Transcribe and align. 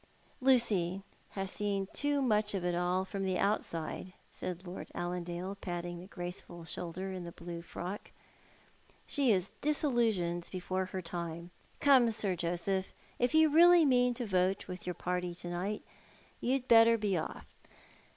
"Lucy 0.49 1.03
has 1.29 1.51
seen 1.51 1.87
too 1.93 2.23
much 2.23 2.55
of 2.55 2.65
it 2.65 2.73
all, 2.73 3.05
from 3.05 3.23
the 3.23 3.37
outside," 3.37 4.13
said 4.31 4.65
Lord 4.65 4.89
Allandale, 4.95 5.53
patting 5.61 5.99
the 5.99 6.07
graceful 6.07 6.65
shoulder 6.65 7.11
in 7.11 7.23
the 7.23 7.31
blue 7.31 7.61
frock," 7.61 8.09
She 9.05 9.31
is 9.31 9.51
disillusioned 9.61 10.49
before 10.51 10.85
her 10.85 11.03
time. 11.03 11.51
Come, 11.79 12.09
Sir 12.09 12.35
Joseph, 12.35 12.93
if 13.19 13.35
you 13.35 13.49
really 13.49 13.85
mean 13.85 14.15
to 14.15 14.25
vote 14.25 14.67
with 14.67 14.87
your 14.87 14.95
party 14.95 15.35
to 15.35 15.49
night, 15.51 15.83
you'd 16.39 16.67
better 16.67 16.97
be 16.97 17.15
off. 17.15 17.45